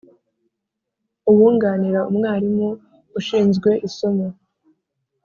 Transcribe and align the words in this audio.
Uwunganira 1.31 1.99
Umwarimu 2.09 2.69
Ushinzwe 3.19 3.71
isomo 3.87 4.27